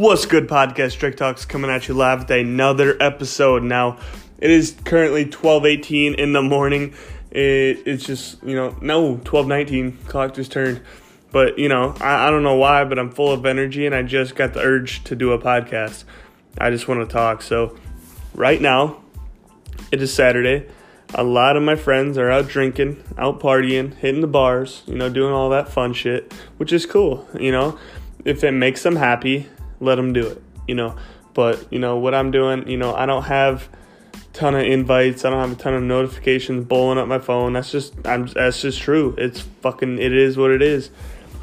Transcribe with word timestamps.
What's 0.00 0.24
good, 0.24 0.48
podcast? 0.48 0.98
Drake 0.98 1.18
Talks 1.18 1.44
coming 1.44 1.70
at 1.70 1.86
you 1.86 1.92
live 1.92 2.20
with 2.20 2.30
another 2.30 2.96
episode. 3.02 3.62
Now, 3.62 3.98
it 4.38 4.50
is 4.50 4.74
currently 4.86 5.26
12:18 5.26 6.14
in 6.14 6.32
the 6.32 6.40
morning. 6.40 6.94
It, 7.30 7.82
it's 7.84 8.06
just 8.06 8.42
you 8.42 8.56
know 8.56 8.74
no 8.80 9.18
12:19 9.18 10.08
clock 10.08 10.32
just 10.32 10.52
turned, 10.52 10.80
but 11.32 11.58
you 11.58 11.68
know 11.68 11.94
I, 12.00 12.28
I 12.28 12.30
don't 12.30 12.42
know 12.42 12.54
why, 12.54 12.84
but 12.84 12.98
I'm 12.98 13.10
full 13.10 13.30
of 13.30 13.44
energy 13.44 13.84
and 13.84 13.94
I 13.94 14.02
just 14.02 14.34
got 14.36 14.54
the 14.54 14.60
urge 14.60 15.04
to 15.04 15.14
do 15.14 15.32
a 15.32 15.38
podcast. 15.38 16.04
I 16.56 16.70
just 16.70 16.88
want 16.88 17.06
to 17.06 17.12
talk. 17.12 17.42
So, 17.42 17.76
right 18.34 18.62
now, 18.62 19.02
it 19.92 20.00
is 20.00 20.14
Saturday. 20.14 20.66
A 21.12 21.22
lot 21.22 21.58
of 21.58 21.62
my 21.62 21.76
friends 21.76 22.16
are 22.16 22.30
out 22.30 22.48
drinking, 22.48 23.04
out 23.18 23.38
partying, 23.38 23.92
hitting 23.96 24.22
the 24.22 24.26
bars, 24.26 24.82
you 24.86 24.94
know, 24.94 25.10
doing 25.10 25.34
all 25.34 25.50
that 25.50 25.68
fun 25.68 25.92
shit, 25.92 26.32
which 26.56 26.72
is 26.72 26.86
cool. 26.86 27.28
You 27.38 27.52
know, 27.52 27.78
if 28.24 28.42
it 28.42 28.52
makes 28.52 28.82
them 28.82 28.96
happy, 28.96 29.46
let 29.80 29.96
them 29.96 30.12
do 30.12 30.26
it, 30.28 30.42
you 30.68 30.74
know. 30.74 30.96
But, 31.34 31.72
you 31.72 31.78
know, 31.78 31.96
what 31.96 32.14
I'm 32.14 32.30
doing, 32.30 32.68
you 32.68 32.76
know, 32.76 32.94
I 32.94 33.06
don't 33.06 33.24
have 33.24 33.68
ton 34.32 34.54
of 34.54 34.62
invites. 34.62 35.24
I 35.24 35.30
don't 35.30 35.40
have 35.40 35.58
a 35.58 35.60
ton 35.60 35.74
of 35.74 35.82
notifications 35.82 36.66
blowing 36.66 36.98
up 36.98 37.08
my 37.08 37.18
phone. 37.18 37.52
That's 37.52 37.70
just, 37.70 37.94
I'm, 38.04 38.26
that's 38.26 38.60
just 38.60 38.80
true. 38.80 39.14
It's 39.18 39.40
fucking, 39.40 39.98
it 39.98 40.12
is 40.12 40.36
what 40.36 40.50
it 40.50 40.62
is. 40.62 40.90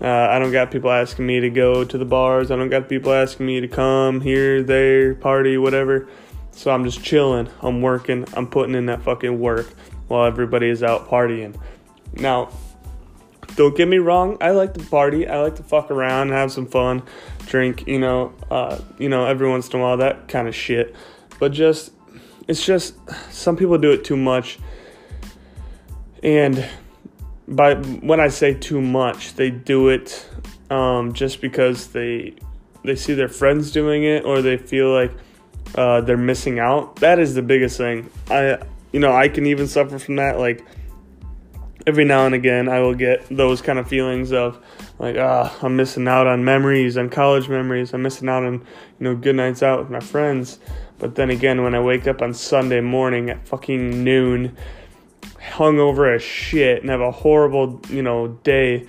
Uh, 0.00 0.06
I 0.06 0.38
don't 0.38 0.52
got 0.52 0.70
people 0.70 0.90
asking 0.90 1.26
me 1.26 1.40
to 1.40 1.50
go 1.50 1.84
to 1.84 1.98
the 1.98 2.04
bars. 2.04 2.50
I 2.50 2.56
don't 2.56 2.70
got 2.70 2.88
people 2.88 3.12
asking 3.12 3.46
me 3.46 3.60
to 3.60 3.68
come 3.68 4.20
here, 4.20 4.62
there, 4.62 5.14
party, 5.14 5.58
whatever. 5.58 6.08
So 6.52 6.70
I'm 6.70 6.84
just 6.84 7.02
chilling. 7.02 7.48
I'm 7.62 7.82
working. 7.82 8.24
I'm 8.34 8.46
putting 8.46 8.74
in 8.74 8.86
that 8.86 9.02
fucking 9.02 9.40
work 9.40 9.66
while 10.06 10.24
everybody 10.24 10.68
is 10.68 10.82
out 10.82 11.08
partying. 11.08 11.60
Now, 12.14 12.50
don't 13.58 13.76
get 13.76 13.88
me 13.88 13.98
wrong. 13.98 14.38
I 14.40 14.52
like 14.52 14.72
to 14.74 14.80
party. 14.84 15.26
I 15.26 15.42
like 15.42 15.56
to 15.56 15.64
fuck 15.64 15.90
around, 15.90 16.30
have 16.30 16.52
some 16.52 16.66
fun, 16.66 17.02
drink. 17.46 17.88
You 17.88 17.98
know, 17.98 18.32
uh, 18.52 18.78
you 18.98 19.08
know, 19.08 19.26
every 19.26 19.50
once 19.50 19.68
in 19.68 19.80
a 19.80 19.82
while, 19.82 19.96
that 19.96 20.28
kind 20.28 20.46
of 20.46 20.54
shit. 20.54 20.94
But 21.40 21.50
just, 21.50 21.90
it's 22.46 22.64
just 22.64 22.94
some 23.32 23.56
people 23.56 23.76
do 23.76 23.90
it 23.90 24.04
too 24.04 24.16
much, 24.16 24.60
and 26.22 26.64
by 27.48 27.74
when 27.74 28.20
I 28.20 28.28
say 28.28 28.54
too 28.54 28.80
much, 28.80 29.34
they 29.34 29.50
do 29.50 29.88
it 29.88 30.24
um, 30.70 31.12
just 31.12 31.40
because 31.40 31.88
they 31.88 32.36
they 32.84 32.94
see 32.94 33.14
their 33.14 33.28
friends 33.28 33.72
doing 33.72 34.04
it 34.04 34.24
or 34.24 34.40
they 34.40 34.56
feel 34.56 34.92
like 34.92 35.10
uh, 35.74 36.00
they're 36.02 36.16
missing 36.16 36.60
out. 36.60 36.94
That 36.96 37.18
is 37.18 37.34
the 37.34 37.42
biggest 37.42 37.76
thing. 37.76 38.08
I 38.30 38.58
you 38.92 39.00
know 39.00 39.12
I 39.12 39.28
can 39.28 39.46
even 39.46 39.66
suffer 39.66 39.98
from 39.98 40.14
that. 40.16 40.38
Like 40.38 40.64
every 41.88 42.04
now 42.04 42.26
and 42.26 42.34
again, 42.34 42.68
I 42.68 42.80
will 42.80 42.94
get 42.94 43.26
those 43.30 43.62
kind 43.62 43.78
of 43.78 43.88
feelings 43.88 44.30
of 44.30 44.62
like 44.98 45.16
ah 45.18 45.56
I'm 45.62 45.74
missing 45.74 46.06
out 46.06 46.26
on 46.26 46.44
memories, 46.44 46.98
on 46.98 47.08
college 47.08 47.48
memories. 47.48 47.94
I'm 47.94 48.02
missing 48.02 48.28
out 48.28 48.44
on 48.44 48.54
you 48.54 48.64
know 49.00 49.16
good 49.16 49.36
nights 49.36 49.62
out 49.62 49.80
with 49.80 49.90
my 49.90 50.00
friends. 50.00 50.58
But 50.98 51.14
then 51.14 51.30
again, 51.30 51.62
when 51.62 51.74
I 51.74 51.80
wake 51.80 52.06
up 52.06 52.20
on 52.20 52.34
Sunday 52.34 52.80
morning 52.80 53.30
at 53.30 53.48
fucking 53.48 54.04
noon 54.04 54.56
hungover 55.40 56.14
as 56.14 56.22
shit 56.22 56.82
and 56.82 56.90
have 56.90 57.00
a 57.00 57.10
horrible, 57.10 57.80
you 57.88 58.02
know, 58.02 58.28
day 58.42 58.86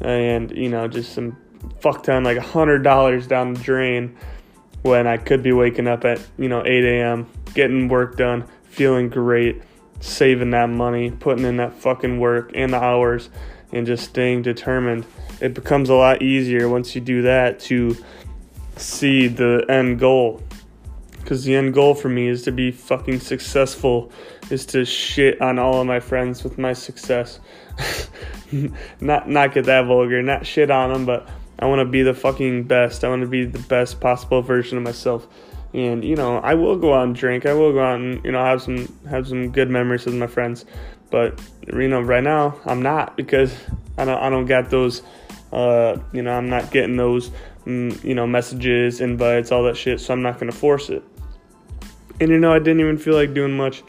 and, 0.00 0.50
you 0.52 0.68
know, 0.68 0.86
just 0.86 1.12
some 1.14 1.36
fuck 1.80 2.02
ton 2.04 2.22
like 2.22 2.36
a 2.36 2.42
hundred 2.42 2.82
dollars 2.82 3.26
down 3.26 3.54
the 3.54 3.60
drain 3.60 4.16
when 4.82 5.06
I 5.06 5.16
could 5.16 5.42
be 5.42 5.52
waking 5.52 5.88
up 5.88 6.04
at, 6.04 6.20
you 6.38 6.48
know, 6.48 6.62
8 6.64 6.84
a.m., 6.84 7.26
getting 7.54 7.88
work 7.88 8.16
done, 8.16 8.44
feeling 8.64 9.08
great, 9.08 9.62
saving 10.00 10.50
that 10.50 10.70
money, 10.70 11.10
putting 11.10 11.44
in 11.44 11.56
that 11.56 11.74
fucking 11.74 12.18
work 12.18 12.52
and 12.54 12.72
the 12.72 12.82
hours 12.82 13.30
and 13.72 13.86
just 13.86 14.04
staying 14.04 14.42
determined. 14.42 15.06
It 15.40 15.54
becomes 15.54 15.88
a 15.88 15.94
lot 15.94 16.22
easier 16.22 16.68
once 16.68 16.94
you 16.94 17.00
do 17.00 17.22
that 17.22 17.60
to 17.60 17.96
see 18.76 19.28
the 19.28 19.64
end 19.68 19.98
goal. 19.98 20.42
Because 21.18 21.44
the 21.44 21.54
end 21.54 21.74
goal 21.74 21.94
for 21.94 22.08
me 22.08 22.28
is 22.28 22.42
to 22.44 22.52
be 22.52 22.70
fucking 22.70 23.20
successful 23.20 24.10
is 24.50 24.64
to 24.66 24.84
shit 24.84 25.40
on 25.42 25.58
all 25.58 25.80
of 25.80 25.86
my 25.86 26.00
friends 26.00 26.42
with 26.42 26.56
my 26.56 26.72
success. 26.72 27.40
Not 29.00 29.28
not 29.28 29.52
get 29.52 29.66
that 29.66 29.84
vulgar 29.84 30.22
not 30.22 30.46
shit 30.46 30.70
on 30.70 30.90
them 30.90 31.04
but 31.04 31.28
i 31.58 31.66
want 31.66 31.80
to 31.80 31.84
be 31.84 32.02
the 32.02 32.14
fucking 32.14 32.64
best. 32.64 33.04
I 33.04 33.10
want 33.10 33.20
to 33.20 33.28
be 33.28 33.44
the 33.44 33.58
best 33.58 34.00
possible 34.00 34.40
version 34.40 34.78
of 34.78 34.84
myself 34.84 35.28
and 35.74 36.04
you 36.04 36.16
know 36.16 36.38
i 36.38 36.54
will 36.54 36.76
go 36.76 36.94
out 36.94 37.04
and 37.04 37.14
drink 37.14 37.46
i 37.46 37.52
will 37.52 37.72
go 37.72 37.82
out 37.82 38.00
and 38.00 38.24
you 38.24 38.32
know 38.32 38.42
have 38.44 38.62
some 38.62 38.92
have 39.08 39.26
some 39.28 39.50
good 39.50 39.70
memories 39.70 40.06
with 40.06 40.14
my 40.14 40.26
friends 40.26 40.64
but 41.10 41.40
you 41.66 41.88
know 41.88 42.00
right 42.00 42.24
now 42.24 42.54
i'm 42.66 42.82
not 42.82 43.16
because 43.16 43.54
i 43.98 44.04
don't 44.04 44.18
i 44.22 44.30
don't 44.30 44.46
get 44.46 44.70
those 44.70 45.02
uh 45.52 45.96
you 46.12 46.22
know 46.22 46.32
i'm 46.32 46.48
not 46.48 46.70
getting 46.70 46.96
those 46.96 47.30
mm, 47.66 48.02
you 48.04 48.14
know 48.14 48.26
messages 48.26 49.00
invites 49.00 49.52
all 49.52 49.62
that 49.62 49.76
shit 49.76 50.00
so 50.00 50.12
i'm 50.12 50.22
not 50.22 50.38
to 50.38 50.52
force 50.52 50.88
it 50.88 51.02
and 52.20 52.30
you 52.30 52.38
know 52.38 52.52
I 52.52 52.58
didn't 52.58 52.80
even 52.80 52.98
feel 52.98 53.14
like 53.14 53.34
doing 53.34 53.56
much, 53.56 53.82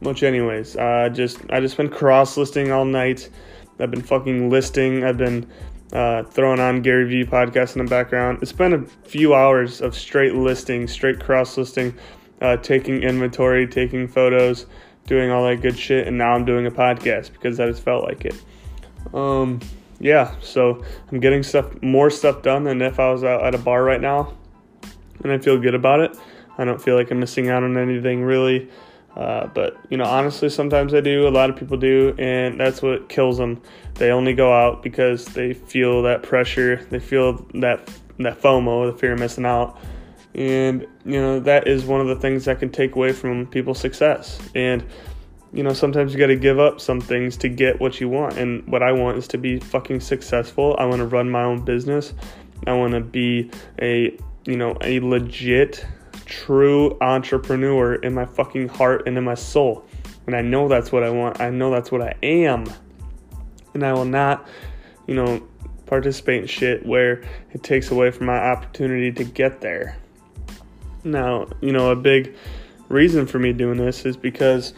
much 0.00 0.22
anyways. 0.22 0.76
I 0.76 1.06
uh, 1.06 1.08
just 1.08 1.38
I 1.50 1.60
just 1.60 1.76
been 1.76 1.88
cross 1.88 2.36
listing 2.36 2.72
all 2.72 2.84
night. 2.84 3.28
I've 3.78 3.90
been 3.90 4.02
fucking 4.02 4.50
listing. 4.50 5.04
I've 5.04 5.16
been 5.16 5.50
uh, 5.92 6.22
throwing 6.24 6.60
on 6.60 6.82
Gary 6.82 7.08
Vee 7.08 7.24
podcast 7.24 7.76
in 7.76 7.84
the 7.84 7.90
background. 7.90 8.38
It's 8.42 8.52
been 8.52 8.72
a 8.72 8.84
few 9.08 9.34
hours 9.34 9.80
of 9.80 9.94
straight 9.96 10.34
listing, 10.34 10.86
straight 10.86 11.20
cross 11.20 11.56
listing, 11.56 11.94
uh, 12.40 12.56
taking 12.58 13.02
inventory, 13.02 13.66
taking 13.66 14.06
photos, 14.06 14.66
doing 15.06 15.30
all 15.30 15.44
that 15.46 15.60
good 15.62 15.78
shit, 15.78 16.06
and 16.06 16.16
now 16.16 16.32
I'm 16.32 16.44
doing 16.44 16.66
a 16.66 16.70
podcast 16.70 17.32
because 17.32 17.58
I 17.58 17.66
just 17.66 17.82
felt 17.82 18.04
like 18.04 18.24
it. 18.24 18.34
Um, 19.12 19.60
yeah, 19.98 20.34
so 20.40 20.84
I'm 21.10 21.20
getting 21.20 21.42
stuff, 21.42 21.82
more 21.82 22.10
stuff 22.10 22.42
done 22.42 22.64
than 22.64 22.80
if 22.82 23.00
I 23.00 23.10
was 23.10 23.24
out 23.24 23.44
at 23.44 23.54
a 23.54 23.58
bar 23.58 23.82
right 23.82 24.00
now, 24.00 24.34
and 25.22 25.32
I 25.32 25.38
feel 25.38 25.58
good 25.58 25.74
about 25.74 26.00
it. 26.00 26.16
I 26.56 26.64
don't 26.64 26.80
feel 26.80 26.94
like 26.94 27.10
I'm 27.10 27.20
missing 27.20 27.48
out 27.48 27.62
on 27.62 27.76
anything 27.76 28.22
really. 28.22 28.70
Uh, 29.16 29.46
but 29.48 29.76
you 29.90 29.96
know, 29.96 30.04
honestly, 30.04 30.48
sometimes 30.48 30.94
I 30.94 31.00
do. 31.00 31.26
A 31.26 31.30
lot 31.30 31.50
of 31.50 31.56
people 31.56 31.76
do, 31.76 32.14
and 32.18 32.58
that's 32.58 32.80
what 32.80 33.08
kills 33.08 33.38
them. 33.38 33.60
They 33.94 34.10
only 34.10 34.34
go 34.34 34.52
out 34.52 34.82
because 34.82 35.24
they 35.26 35.52
feel 35.52 36.02
that 36.02 36.22
pressure. 36.22 36.84
They 36.90 37.00
feel 37.00 37.44
that 37.54 37.90
that 38.18 38.40
FOMO, 38.40 38.92
the 38.92 38.98
fear 38.98 39.12
of 39.12 39.18
missing 39.18 39.46
out, 39.46 39.78
and 40.34 40.86
you 41.04 41.20
know 41.20 41.40
that 41.40 41.66
is 41.66 41.84
one 41.84 42.00
of 42.00 42.06
the 42.06 42.16
things 42.16 42.44
that 42.44 42.60
can 42.60 42.70
take 42.70 42.94
away 42.94 43.12
from 43.12 43.46
people's 43.46 43.80
success. 43.80 44.38
And 44.54 44.86
you 45.52 45.64
know, 45.64 45.72
sometimes 45.72 46.12
you 46.12 46.18
got 46.18 46.28
to 46.28 46.36
give 46.36 46.60
up 46.60 46.80
some 46.80 47.00
things 47.00 47.36
to 47.38 47.48
get 47.48 47.80
what 47.80 48.00
you 48.00 48.08
want. 48.08 48.38
And 48.38 48.64
what 48.68 48.82
I 48.82 48.92
want 48.92 49.18
is 49.18 49.26
to 49.28 49.38
be 49.38 49.58
fucking 49.58 50.00
successful. 50.00 50.76
I 50.78 50.84
want 50.84 50.98
to 50.98 51.06
run 51.06 51.28
my 51.28 51.42
own 51.42 51.64
business. 51.64 52.14
I 52.66 52.74
want 52.74 52.92
to 52.92 53.00
be 53.00 53.50
a 53.80 54.16
you 54.46 54.56
know 54.56 54.76
a 54.82 55.00
legit 55.00 55.84
true 56.30 56.96
entrepreneur 57.00 57.96
in 57.96 58.14
my 58.14 58.24
fucking 58.24 58.68
heart 58.68 59.06
and 59.06 59.18
in 59.18 59.24
my 59.24 59.34
soul. 59.34 59.84
And 60.26 60.34
I 60.34 60.40
know 60.40 60.68
that's 60.68 60.90
what 60.92 61.02
I 61.02 61.10
want. 61.10 61.40
I 61.40 61.50
know 61.50 61.70
that's 61.70 61.92
what 61.92 62.00
I 62.00 62.14
am. 62.22 62.64
And 63.74 63.84
I 63.84 63.92
will 63.92 64.06
not, 64.06 64.48
you 65.06 65.14
know, 65.14 65.46
participate 65.86 66.42
in 66.42 66.46
shit 66.46 66.86
where 66.86 67.22
it 67.50 67.62
takes 67.62 67.90
away 67.90 68.10
from 68.12 68.26
my 68.26 68.38
opportunity 68.38 69.12
to 69.12 69.24
get 69.24 69.60
there. 69.60 69.96
Now, 71.02 71.48
you 71.60 71.72
know, 71.72 71.90
a 71.90 71.96
big 71.96 72.36
reason 72.88 73.26
for 73.26 73.38
me 73.38 73.52
doing 73.52 73.76
this 73.76 74.04
is 74.04 74.16
because 74.16 74.72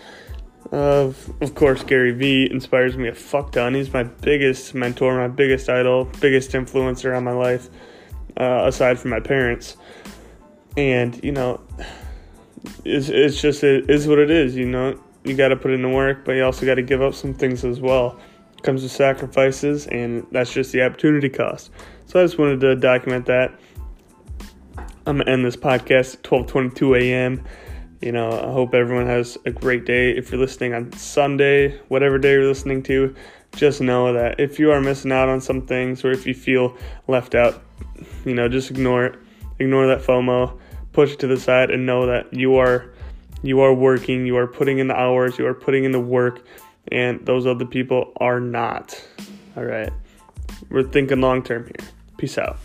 of 0.70 1.30
of 1.42 1.54
course 1.54 1.82
Gary 1.82 2.12
Vee 2.12 2.48
inspires 2.50 2.96
me 2.96 3.08
a 3.08 3.14
fuck 3.14 3.52
ton. 3.52 3.74
He's 3.74 3.92
my 3.92 4.04
biggest 4.04 4.74
mentor, 4.74 5.18
my 5.18 5.28
biggest 5.28 5.68
idol, 5.68 6.08
biggest 6.20 6.52
influencer 6.52 7.14
on 7.14 7.24
my 7.24 7.32
life, 7.32 7.68
uh, 8.38 8.64
aside 8.66 8.98
from 8.98 9.10
my 9.10 9.20
parents 9.20 9.76
and 10.76 11.22
you 11.22 11.32
know 11.32 11.60
it's, 12.84 13.08
it's 13.08 13.40
just 13.40 13.62
it 13.64 13.90
is 13.90 14.06
what 14.06 14.18
it 14.18 14.30
is 14.30 14.56
you 14.56 14.66
know? 14.66 14.98
You 15.24 15.36
got 15.36 15.48
to 15.48 15.56
put 15.56 15.70
in 15.70 15.82
the 15.82 15.88
work 15.88 16.24
but 16.24 16.32
you 16.32 16.44
also 16.44 16.66
got 16.66 16.74
to 16.76 16.82
give 16.82 17.02
up 17.02 17.14
some 17.14 17.34
things 17.34 17.64
as 17.64 17.80
well. 17.80 18.18
It 18.56 18.62
comes 18.62 18.82
with 18.82 18.92
sacrifices 18.92 19.86
and 19.86 20.26
that's 20.32 20.52
just 20.52 20.72
the 20.72 20.82
opportunity 20.82 21.28
cost. 21.28 21.70
So 22.06 22.20
i 22.20 22.24
just 22.24 22.38
wanted 22.38 22.60
to 22.60 22.76
document 22.76 23.26
that. 23.26 23.52
I'm 25.06 25.18
gonna 25.18 25.30
end 25.30 25.44
this 25.44 25.56
podcast 25.56 26.14
at 26.14 26.22
12.22 26.22 27.00
a.m 27.00 27.44
you 28.00 28.10
know 28.10 28.32
i 28.32 28.52
hope 28.52 28.74
everyone 28.74 29.06
has 29.06 29.38
a 29.46 29.50
great 29.50 29.84
day. 29.84 30.10
If 30.10 30.30
you're 30.30 30.40
listening 30.40 30.74
on 30.74 30.92
sunday 30.92 31.78
whatever 31.88 32.18
day 32.18 32.32
you're 32.32 32.46
listening 32.46 32.82
to 32.84 33.14
just 33.54 33.80
know 33.80 34.12
that 34.12 34.40
if 34.40 34.58
you 34.58 34.72
are 34.72 34.80
missing 34.80 35.12
out 35.12 35.28
on 35.28 35.40
some 35.40 35.66
things 35.66 36.04
or 36.04 36.10
if 36.10 36.26
you 36.26 36.34
feel 36.34 36.76
left 37.06 37.34
out 37.34 37.62
you 38.24 38.34
know 38.34 38.48
just 38.48 38.70
ignore 38.70 39.04
it. 39.06 39.18
Ignore 39.58 39.86
that 39.86 40.00
fomo 40.00 40.58
push 40.92 41.16
to 41.16 41.26
the 41.26 41.38
side 41.38 41.70
and 41.70 41.86
know 41.86 42.06
that 42.06 42.32
you 42.32 42.56
are 42.56 42.92
you 43.42 43.60
are 43.60 43.74
working, 43.74 44.24
you 44.24 44.36
are 44.36 44.46
putting 44.46 44.78
in 44.78 44.88
the 44.88 44.94
hours, 44.94 45.38
you 45.38 45.46
are 45.46 45.54
putting 45.54 45.84
in 45.84 45.92
the 45.92 46.00
work, 46.00 46.44
and 46.90 47.24
those 47.26 47.46
other 47.46 47.64
people 47.64 48.12
are 48.18 48.40
not. 48.40 49.02
All 49.56 49.64
right. 49.64 49.92
We're 50.70 50.84
thinking 50.84 51.20
long 51.20 51.42
term 51.42 51.64
here. 51.64 51.88
Peace 52.18 52.38
out. 52.38 52.58